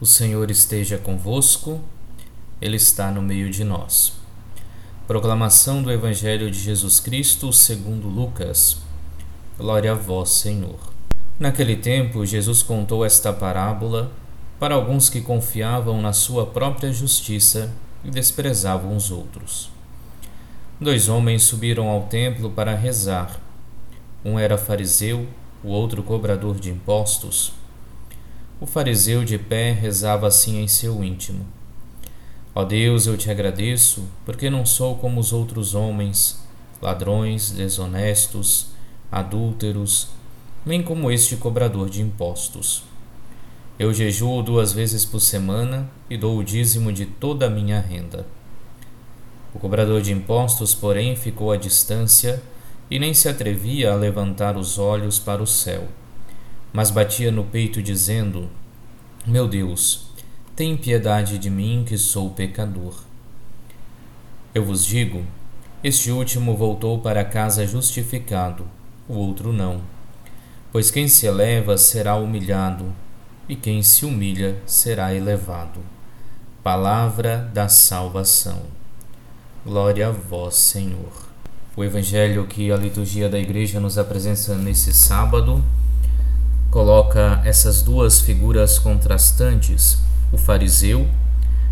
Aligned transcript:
O 0.00 0.06
Senhor 0.06 0.50
esteja 0.50 0.96
convosco, 0.96 1.78
Ele 2.58 2.76
está 2.76 3.10
no 3.10 3.20
meio 3.20 3.50
de 3.50 3.62
nós. 3.62 4.14
Proclamação 5.06 5.82
do 5.82 5.92
Evangelho 5.92 6.50
de 6.50 6.58
Jesus 6.58 6.98
Cristo 6.98 7.52
segundo 7.52 8.08
Lucas. 8.08 8.78
Glória 9.58 9.92
a 9.92 9.94
vós, 9.94 10.30
Senhor. 10.30 10.78
Naquele 11.38 11.76
tempo, 11.76 12.24
Jesus 12.24 12.62
contou 12.62 13.04
esta 13.04 13.30
parábola 13.30 14.10
para 14.58 14.74
alguns 14.74 15.10
que 15.10 15.20
confiavam 15.20 16.00
na 16.00 16.14
sua 16.14 16.46
própria 16.46 16.90
justiça 16.90 17.70
e 18.02 18.10
desprezavam 18.10 18.96
os 18.96 19.10
outros. 19.10 19.70
Dois 20.80 21.10
homens 21.10 21.42
subiram 21.42 21.88
ao 21.90 22.04
templo 22.04 22.50
para 22.50 22.74
rezar. 22.74 23.38
Um 24.24 24.38
era 24.38 24.56
fariseu, 24.56 25.28
o 25.62 25.68
outro 25.68 26.02
cobrador 26.02 26.58
de 26.58 26.70
impostos. 26.70 27.59
O 28.60 28.66
fariseu 28.66 29.24
de 29.24 29.38
pé 29.38 29.72
rezava 29.72 30.26
assim 30.26 30.62
em 30.62 30.68
seu 30.68 31.02
íntimo: 31.02 31.46
Ó 32.54 32.62
Deus, 32.62 33.06
eu 33.06 33.16
te 33.16 33.30
agradeço, 33.30 34.06
porque 34.22 34.50
não 34.50 34.66
sou 34.66 34.96
como 34.96 35.18
os 35.18 35.32
outros 35.32 35.74
homens, 35.74 36.38
ladrões, 36.82 37.50
desonestos, 37.50 38.66
adúlteros, 39.10 40.08
nem 40.64 40.82
como 40.82 41.10
este 41.10 41.36
cobrador 41.36 41.88
de 41.88 42.02
impostos. 42.02 42.82
Eu 43.78 43.94
jejuo 43.94 44.42
duas 44.42 44.74
vezes 44.74 45.06
por 45.06 45.20
semana 45.20 45.90
e 46.10 46.18
dou 46.18 46.36
o 46.36 46.44
dízimo 46.44 46.92
de 46.92 47.06
toda 47.06 47.46
a 47.46 47.50
minha 47.50 47.80
renda. 47.80 48.26
O 49.54 49.58
cobrador 49.58 50.02
de 50.02 50.12
impostos, 50.12 50.74
porém, 50.74 51.16
ficou 51.16 51.50
à 51.50 51.56
distância 51.56 52.42
e 52.90 52.98
nem 52.98 53.14
se 53.14 53.26
atrevia 53.26 53.90
a 53.90 53.96
levantar 53.96 54.58
os 54.58 54.78
olhos 54.78 55.18
para 55.18 55.42
o 55.42 55.46
céu 55.46 55.88
mas 56.72 56.90
batia 56.90 57.30
no 57.30 57.44
peito, 57.44 57.82
dizendo: 57.82 58.48
Meu 59.26 59.48
Deus, 59.48 60.10
tem 60.54 60.76
piedade 60.76 61.38
de 61.38 61.50
mim, 61.50 61.84
que 61.86 61.96
sou 61.96 62.30
pecador. 62.30 62.94
Eu 64.54 64.64
vos 64.64 64.84
digo: 64.84 65.24
este 65.82 66.10
último 66.10 66.56
voltou 66.56 66.98
para 66.98 67.24
casa 67.24 67.66
justificado, 67.66 68.66
o 69.08 69.14
outro 69.14 69.50
não. 69.50 69.80
Pois 70.70 70.90
quem 70.90 71.08
se 71.08 71.26
eleva 71.26 71.78
será 71.78 72.16
humilhado, 72.16 72.92
e 73.48 73.56
quem 73.56 73.82
se 73.82 74.04
humilha 74.04 74.58
será 74.66 75.14
elevado. 75.14 75.80
Palavra 76.62 77.50
da 77.54 77.66
salvação. 77.68 78.60
Glória 79.64 80.08
a 80.08 80.10
vós, 80.10 80.56
Senhor. 80.56 81.28
O 81.74 81.82
evangelho 81.82 82.46
que 82.46 82.70
a 82.70 82.76
liturgia 82.76 83.28
da 83.28 83.38
igreja 83.38 83.80
nos 83.80 83.96
apresenta 83.96 84.54
nesse 84.56 84.92
sábado 84.92 85.64
coloca 86.70 87.42
essas 87.44 87.82
duas 87.82 88.20
figuras 88.20 88.78
contrastantes, 88.78 89.98
o 90.30 90.38
fariseu, 90.38 91.08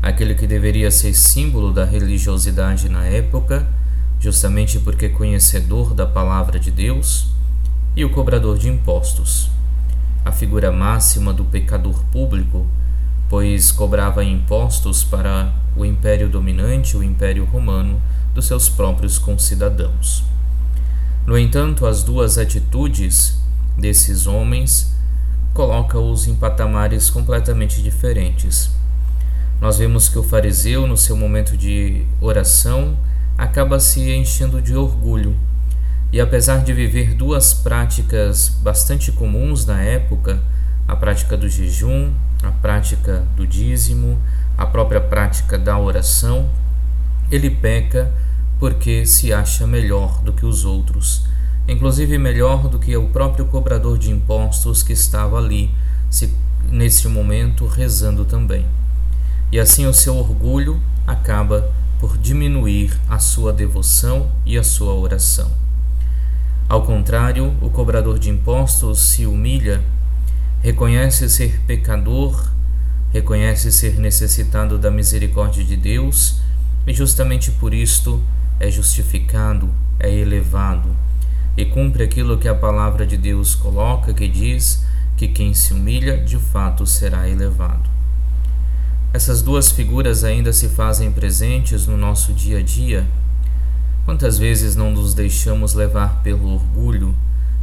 aquele 0.00 0.34
que 0.34 0.46
deveria 0.46 0.90
ser 0.90 1.14
símbolo 1.14 1.72
da 1.72 1.84
religiosidade 1.84 2.88
na 2.88 3.04
época, 3.04 3.66
justamente 4.20 4.78
porque 4.78 5.08
conhecedor 5.08 5.94
da 5.94 6.06
palavra 6.06 6.60
de 6.60 6.70
Deus, 6.70 7.26
e 7.96 8.04
o 8.04 8.10
cobrador 8.10 8.56
de 8.56 8.68
impostos, 8.68 9.50
a 10.24 10.30
figura 10.30 10.70
máxima 10.70 11.32
do 11.32 11.44
pecador 11.44 12.04
público, 12.12 12.66
pois 13.28 13.72
cobrava 13.72 14.22
impostos 14.22 15.02
para 15.02 15.52
o 15.76 15.84
império 15.84 16.28
dominante, 16.28 16.96
o 16.96 17.02
império 17.02 17.44
romano, 17.44 18.00
dos 18.32 18.46
seus 18.46 18.68
próprios 18.68 19.18
concidadãos. 19.18 20.24
No 21.26 21.36
entanto, 21.36 21.86
as 21.86 22.02
duas 22.02 22.38
atitudes 22.38 23.38
desses 23.76 24.26
homens 24.26 24.92
coloca-os 25.52 26.26
em 26.26 26.34
patamares 26.34 27.08
completamente 27.08 27.80
diferentes. 27.82 28.70
Nós 29.60 29.78
vemos 29.78 30.08
que 30.08 30.18
o 30.18 30.22
fariseu, 30.22 30.86
no 30.86 30.96
seu 30.96 31.16
momento 31.16 31.56
de 31.56 32.04
oração, 32.20 32.98
acaba 33.38 33.78
se 33.78 34.10
enchendo 34.10 34.60
de 34.60 34.74
orgulho. 34.74 35.36
E 36.12 36.20
apesar 36.20 36.62
de 36.64 36.72
viver 36.72 37.14
duas 37.14 37.54
práticas 37.54 38.48
bastante 38.48 39.10
comuns 39.12 39.64
na 39.64 39.80
época, 39.80 40.42
a 40.86 40.94
prática 40.94 41.36
do 41.36 41.48
jejum, 41.48 42.12
a 42.42 42.50
prática 42.50 43.24
do 43.36 43.46
dízimo, 43.46 44.18
a 44.58 44.66
própria 44.66 45.00
prática 45.00 45.58
da 45.58 45.78
oração, 45.78 46.48
ele 47.30 47.50
peca 47.50 48.12
porque 48.58 49.06
se 49.06 49.32
acha 49.32 49.66
melhor 49.66 50.20
do 50.22 50.32
que 50.32 50.44
os 50.44 50.64
outros 50.64 51.26
inclusive 51.66 52.18
melhor 52.18 52.68
do 52.68 52.78
que 52.78 52.96
o 52.96 53.08
próprio 53.08 53.46
cobrador 53.46 53.98
de 53.98 54.10
impostos 54.10 54.82
que 54.82 54.92
estava 54.92 55.38
ali, 55.38 55.70
se, 56.10 56.30
momento, 57.08 57.66
rezando 57.66 58.24
também. 58.24 58.66
E 59.50 59.58
assim 59.58 59.86
o 59.86 59.94
seu 59.94 60.16
orgulho 60.16 60.80
acaba 61.06 61.72
por 61.98 62.18
diminuir 62.18 62.98
a 63.08 63.18
sua 63.18 63.52
devoção 63.52 64.30
e 64.44 64.58
a 64.58 64.62
sua 64.62 64.94
oração. 64.94 65.50
Ao 66.68 66.82
contrário, 66.82 67.54
o 67.60 67.70
cobrador 67.70 68.18
de 68.18 68.30
impostos 68.30 69.00
se 69.00 69.26
humilha, 69.26 69.82
reconhece 70.60 71.28
ser 71.28 71.60
pecador, 71.66 72.50
reconhece 73.12 73.70
ser 73.70 73.98
necessitado 73.98 74.78
da 74.78 74.90
misericórdia 74.90 75.62
de 75.62 75.76
Deus 75.76 76.40
e 76.86 76.92
justamente 76.92 77.50
por 77.52 77.72
isto 77.72 78.20
é 78.58 78.70
justificado, 78.70 79.70
é 79.98 80.12
elevado 80.12 80.88
e 81.56 81.64
cumpre 81.64 82.02
aquilo 82.02 82.38
que 82.38 82.48
a 82.48 82.54
palavra 82.54 83.06
de 83.06 83.16
Deus 83.16 83.54
coloca, 83.54 84.12
que 84.12 84.26
diz 84.26 84.84
que 85.16 85.28
quem 85.28 85.54
se 85.54 85.72
humilha 85.72 86.18
de 86.18 86.36
fato 86.36 86.86
será 86.86 87.28
elevado. 87.28 87.88
Essas 89.12 89.40
duas 89.40 89.70
figuras 89.70 90.24
ainda 90.24 90.52
se 90.52 90.68
fazem 90.68 91.12
presentes 91.12 91.86
no 91.86 91.96
nosso 91.96 92.32
dia 92.32 92.58
a 92.58 92.62
dia. 92.62 93.06
Quantas 94.04 94.36
vezes 94.36 94.74
não 94.74 94.90
nos 94.90 95.14
deixamos 95.14 95.74
levar 95.74 96.20
pelo 96.22 96.54
orgulho 96.54 97.14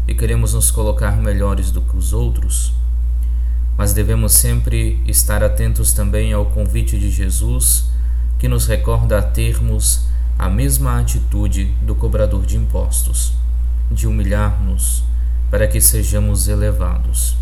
e 0.08 0.16
queremos 0.16 0.54
nos 0.54 0.72
colocar 0.72 1.18
melhores 1.18 1.70
do 1.70 1.82
que 1.82 1.98
os 1.98 2.14
outros? 2.14 2.74
Mas 3.78 3.92
devemos 3.92 4.32
sempre 4.32 5.02
estar 5.06 5.44
atentos 5.44 5.92
também 5.92 6.32
ao 6.32 6.46
convite 6.46 6.98
de 6.98 7.10
Jesus, 7.10 7.90
que 8.40 8.48
nos 8.48 8.66
recorda 8.66 9.20
a 9.20 9.22
termos 9.22 10.06
a 10.40 10.50
mesma 10.50 11.00
atitude 11.00 11.66
do 11.82 11.94
cobrador 11.94 12.46
de 12.46 12.56
impostos 12.56 13.34
de 13.92 14.08
humilhar-nos 14.08 15.04
para 15.50 15.68
que 15.68 15.82
sejamos 15.82 16.48
elevados. 16.48 17.36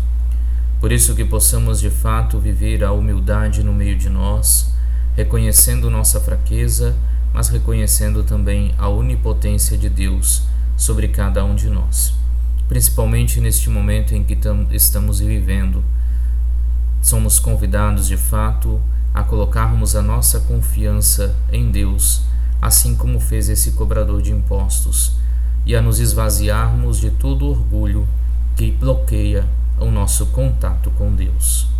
Por 0.80 0.90
isso 0.90 1.14
que 1.14 1.24
possamos 1.24 1.78
de 1.78 1.90
fato 1.90 2.40
viver 2.40 2.82
a 2.82 2.90
humildade 2.90 3.62
no 3.62 3.72
meio 3.72 3.96
de 3.96 4.08
nós, 4.08 4.74
reconhecendo 5.14 5.90
nossa 5.90 6.18
fraqueza, 6.18 6.96
mas 7.32 7.48
reconhecendo 7.48 8.24
também 8.24 8.74
a 8.76 8.88
onipotência 8.88 9.78
de 9.78 9.88
Deus 9.88 10.42
sobre 10.76 11.06
cada 11.08 11.44
um 11.44 11.54
de 11.54 11.70
nós. 11.70 12.14
Principalmente 12.68 13.40
neste 13.40 13.70
momento 13.70 14.14
em 14.14 14.24
que 14.24 14.36
estamos 14.72 15.20
vivendo, 15.20 15.84
somos 17.00 17.38
convidados 17.38 18.08
de 18.08 18.16
fato 18.16 18.80
a 19.14 19.22
colocarmos 19.22 19.94
a 19.94 20.02
nossa 20.02 20.40
confiança 20.40 21.36
em 21.52 21.70
Deus, 21.70 22.22
assim 22.60 22.96
como 22.96 23.20
fez 23.20 23.48
esse 23.48 23.72
cobrador 23.72 24.20
de 24.22 24.32
impostos 24.32 25.20
e 25.64 25.74
a 25.74 25.82
nos 25.82 26.00
esvaziarmos 26.00 27.00
de 27.00 27.10
todo 27.10 27.46
orgulho 27.46 28.06
que 28.56 28.70
bloqueia 28.70 29.46
o 29.78 29.90
nosso 29.90 30.26
contato 30.26 30.90
com 30.98 31.14
Deus. 31.14 31.70